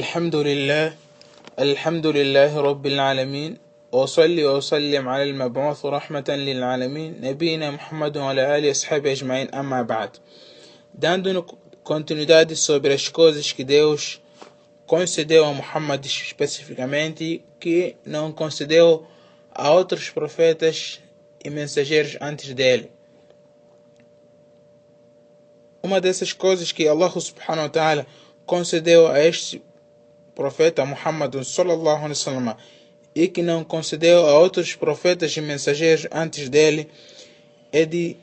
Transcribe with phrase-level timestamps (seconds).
[0.00, 0.93] الحمد لله
[1.59, 3.57] الحمد لله رب العالمين
[3.91, 10.09] وصلي وسلم على المبعوث رحمة للعالمين نبينا محمد وعلى آله وصحبه أجمعين أما بعد
[10.97, 11.43] dando
[11.83, 14.21] continuidade sobre as coisas que Deus
[14.87, 19.05] concedeu a Muhammad especificamente que não concedeu
[19.53, 21.01] a outros profetas
[21.43, 22.89] e mensageiros antes dele.
[25.83, 28.07] Uma dessas coisas que Allah subhanahu wa ta'ala
[28.45, 29.61] concedeu a este
[30.35, 32.57] profeta Muhammad sallallahu alaihi wasallam
[33.13, 36.89] e que não concedeu a outros profetas e mensageiros antes dele
[37.71, 38.15] é de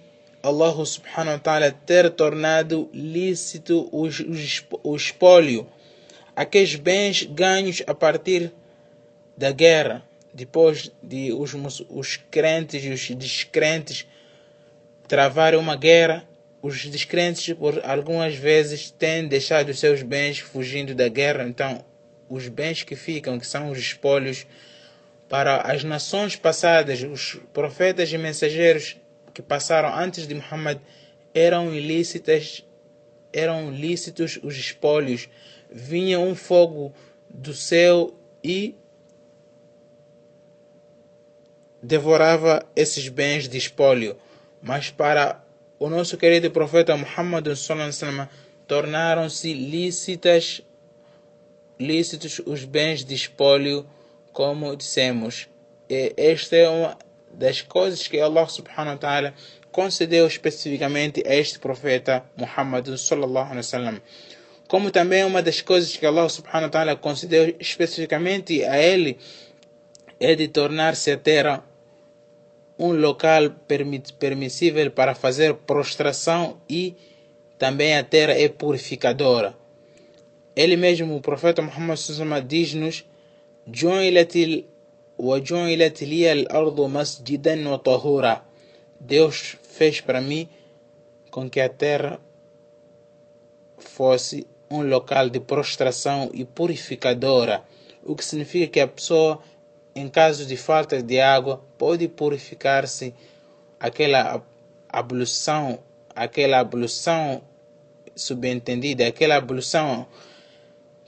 [0.43, 5.67] Allah subhanahu wa ta'ala ter tornado lícito o espólio,
[6.35, 8.53] aqueles bens ganhos a partir
[9.37, 10.03] da guerra,
[10.33, 11.55] depois de os,
[11.89, 14.07] os crentes e os descrentes
[15.07, 16.25] travarem uma guerra,
[16.63, 21.85] os descrentes por algumas vezes têm deixado seus bens fugindo da guerra, então
[22.29, 24.47] os bens que ficam, que são os espólios,
[25.29, 28.97] para as nações passadas, os profetas e mensageiros
[29.35, 30.79] que passaram antes de Muhammad
[31.35, 32.65] eram ilícitas,
[33.33, 35.29] eram lícitos os espólios.
[35.71, 36.95] Vinha um fogo
[37.29, 38.75] do céu e
[41.83, 44.17] devorava esses bens de espólio.
[44.63, 45.45] Mas para
[45.79, 47.47] o nosso querido profeta Muhammad
[48.67, 50.63] tornaram-se lícitas
[51.79, 53.87] lícitos os bens de espólio,
[54.33, 55.49] como dissemos.
[55.89, 56.99] E esta é uma
[57.33, 59.35] das coisas que Allah subhanahu wa ta'ala
[59.71, 64.03] concedeu especificamente a este profeta Muhammad sallallahu alaihi wasallam.
[64.67, 69.19] Como também uma das coisas que Allah subhanahu wa ta'ala concedeu especificamente a ele
[70.21, 71.65] é de tornar-se a terra
[72.79, 73.51] um local
[74.19, 76.95] permissível para fazer prostração e
[77.59, 79.55] também a terra é purificadora.
[80.59, 83.05] Ele mesmo, o profeta Muhammad diz-nos:
[88.99, 90.49] Deus fez para mim
[91.31, 92.21] com que a terra
[93.79, 97.63] fosse um local de prostração e purificadora,
[98.05, 99.41] o que significa que a pessoa,
[99.95, 103.15] em caso de falta de água, pode purificar-se.
[103.79, 104.45] Aquela
[104.89, 105.79] ablução,
[106.17, 107.43] aquela ablução
[108.17, 110.05] subentendida, aquela ablução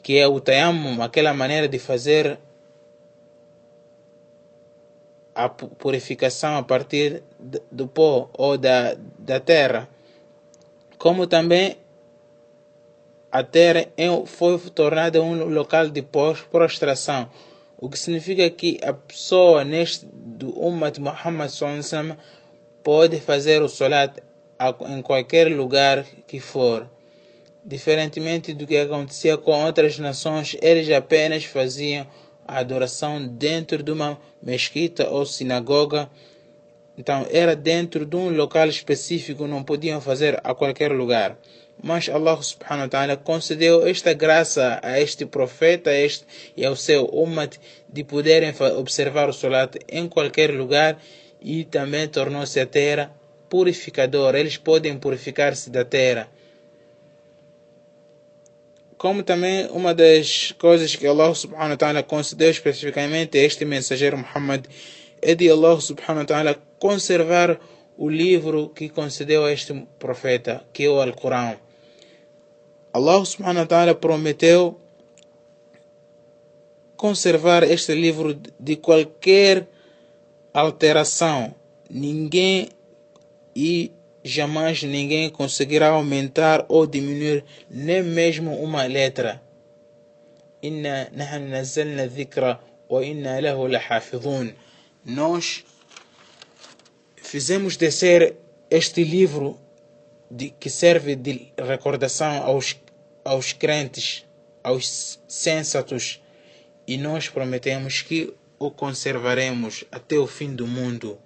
[0.02, 2.38] que é o tayammum, aquela maneira de fazer
[5.34, 7.22] a purificação a partir
[7.70, 9.88] do pó ou da, da terra,
[10.98, 11.76] como também
[13.32, 17.30] a terra é foi tornada um local de prostração,
[17.78, 21.50] o que significa que a pessoa neste do Ummah Muhammad
[22.82, 24.18] pode fazer o salat
[24.88, 26.86] em qualquer lugar que for.
[27.64, 32.06] Diferentemente do que acontecia com outras nações, eles apenas faziam
[32.48, 36.10] a adoração dentro de uma mesquita ou sinagoga.
[36.96, 41.38] Então era dentro de um local específico, não podiam fazer a qualquer lugar.
[41.82, 46.24] Mas Allah subhanahu wa ta'ala concedeu esta graça a este profeta este,
[46.56, 47.56] e ao seu umat
[47.88, 50.98] de poderem observar o salat em qualquer lugar
[51.40, 53.14] e também tornou-se a terra
[53.48, 54.38] purificadora.
[54.38, 56.28] Eles podem purificar-se da terra
[59.00, 64.18] como também uma das coisas que Allah subhanahu wa ta'ala concedeu especificamente a este mensageiro
[64.18, 64.66] Muhammad
[65.22, 67.58] é de Allah subhanahu wa ta'ala conservar
[67.96, 71.56] o livro que concedeu a este profeta, que é o Alcorão.
[72.92, 74.78] Allah subhanahu wa ta'ala prometeu
[76.94, 79.66] conservar este livro de qualquer
[80.52, 81.54] alteração.
[81.88, 82.68] Ninguém
[83.56, 89.42] e jamais ninguém conseguirá aumentar ou diminuir nem mesmo uma letra.
[90.62, 94.52] Inna nahnu nazzalna dhikra wa inna lahu lahafidhun.
[95.04, 95.64] Nós
[97.16, 98.36] fizemos descer
[98.70, 99.58] este livro
[100.30, 102.76] de, que serve de recordação aos,
[103.24, 104.26] aos crentes,
[104.62, 106.22] aos sensatos,
[106.86, 111.18] e nós prometemos que o conservaremos até o fim do mundo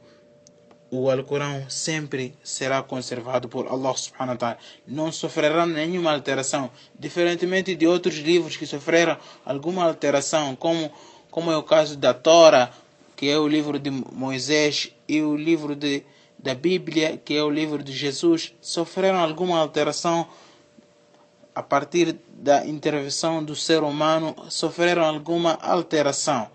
[0.97, 4.59] o Alcorão sempre será conservado por Allah subhanahu wa ta'ala.
[4.87, 10.91] Não sofrerá nenhuma alteração, diferentemente de outros livros que sofreram alguma alteração, como,
[11.31, 12.71] como é o caso da Tora,
[13.17, 16.05] que é o livro de Moisés, e o livro de,
[16.39, 20.29] da Bíblia, que é o livro de Jesus, sofreram alguma alteração
[21.55, 26.51] a partir da intervenção do ser humano, sofreram alguma alteração.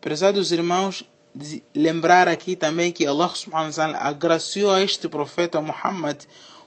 [0.00, 1.04] Prezados irmãos,
[1.74, 6.24] lembrar aqui também que Allah subhanahu wa ta'ala agraciou a este profeta Muhammad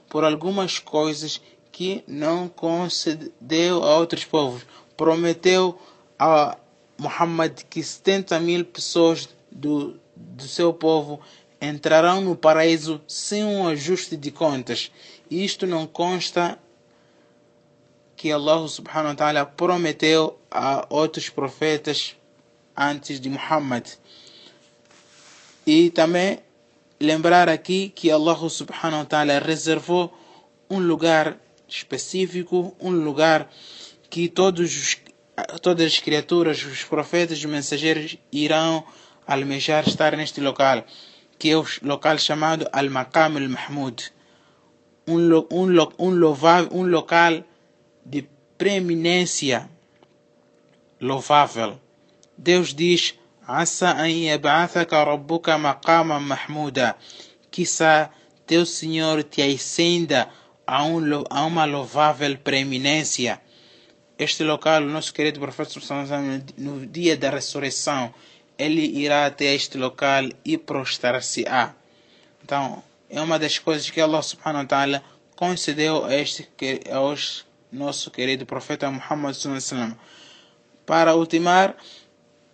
[0.08, 1.40] por algumas coisas
[1.70, 4.64] que não concedeu a outros povos.
[4.96, 5.78] Prometeu
[6.18, 6.56] a
[6.96, 11.20] Muhammad que 70 mil pessoas do, do seu povo
[11.60, 14.90] entrarão no paraíso sem um ajuste de contas.
[15.30, 16.58] Isto não consta
[18.16, 22.16] que Allah subhanahu wa ta'ala prometeu a outros profetas
[22.76, 23.86] antes de Muhammad.
[25.66, 26.38] E também
[27.00, 30.12] lembrar aqui que Allah subhanahu wa ta'ala reservou
[30.68, 31.38] um lugar
[31.68, 33.50] específico, um lugar
[34.10, 34.98] que todos
[35.60, 38.84] todas as criaturas, os profetas os mensageiros irão
[39.26, 40.84] almejar estar neste local,
[41.38, 44.12] que é o local chamado Al-Maqam al-Mahmud,
[45.06, 45.18] um,
[45.50, 47.42] um, um, louvável, um local
[48.04, 49.68] de preeminência
[51.00, 51.80] louvável.
[52.36, 53.14] Deus diz:
[53.46, 56.96] Asa an yab'athaka rabbuka maqama mahmuda.
[57.50, 58.10] Quizá
[58.46, 60.28] teu Senhor te ascenda
[60.66, 63.40] a, um, a uma louvável preeminência.
[64.18, 65.78] Este local, o nosso querido profeta
[66.56, 68.14] no dia da ressurreição,
[68.56, 71.74] ele irá até este local e prostrar-se-á.
[72.42, 75.02] Então, é uma das coisas que Allah subhanahu wa ta'ala
[75.36, 76.48] concedeu a este,
[76.90, 77.00] a
[77.72, 79.36] nosso querido profeta Muhammad
[80.86, 81.76] Para ultimar,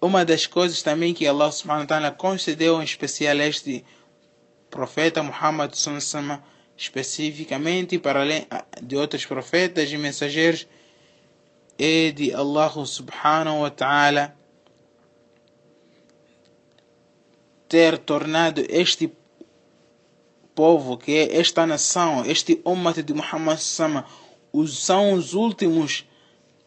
[0.00, 3.84] uma das coisas também que Allah subhanahu wa ta'ala concedeu em especial a este
[4.70, 6.42] profeta Muhammad sallallahu
[6.76, 8.46] especificamente para além
[8.82, 10.66] de outros profetas e mensageiros
[11.78, 14.34] é de Allah subhanahu wa ta'ala
[17.68, 19.12] ter tornado este
[20.54, 24.04] povo, que é esta nação, este umat de Muhammad Sama,
[24.66, 26.04] são os últimos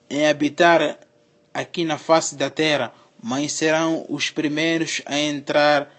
[0.09, 0.97] em habitar
[1.53, 5.92] aqui na face da terra, mas serão os primeiros a entrar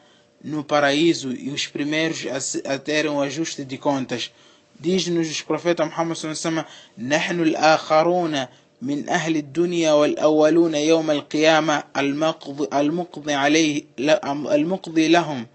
[0.44, 4.31] no paraíso e os primeiros a, a terem um ajuste de contas.
[4.80, 6.66] Diz-nos o profeta Muhammad sallallahu
[6.98, 8.45] نحن الآخرون
[8.81, 13.83] من أهل الدنيا والأولون يوم القيامة المقضي, المقضي عليه
[14.30, 15.48] المقضي لهم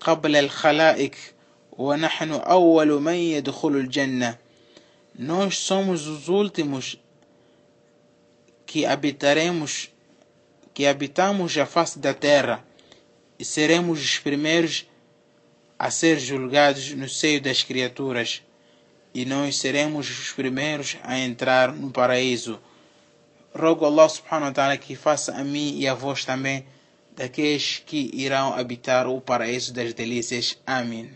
[0.00, 1.12] قبل الخلائق
[1.78, 4.36] ونحن أول من يدخل الجنة
[5.16, 6.98] Nós somos os últimos
[8.66, 9.90] que habitaremos,
[10.79, 12.65] que habitamos a face da terra
[13.37, 14.87] e seremos os primeiros
[15.77, 18.41] a ser julgados no seio das criaturas,
[19.13, 22.61] e nós seremos os primeiros a entrar no paraíso.
[23.53, 26.65] Rogo Allah subhanahu wa ta'ala que faça a mim e a vós também
[27.13, 30.57] daqueles que irão habitar o paraíso das delícias.
[30.65, 31.11] Amém.